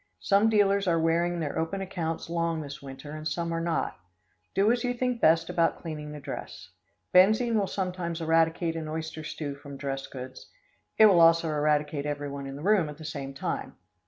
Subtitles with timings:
[0.21, 3.99] Some dealers are wearing their open accounts long this winter and some are not.
[4.55, 6.69] Do as you think best about cleaning the dress.
[7.13, 10.49] Benzine will sometimes eradicate an oyster stew from dress goods.
[10.97, 13.75] It will also eradicate everyone in the room at the same time.